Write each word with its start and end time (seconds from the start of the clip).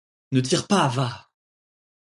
Ne 0.31 0.41
tire 0.41 0.65
pas, 0.65 0.87
va! 0.87 1.29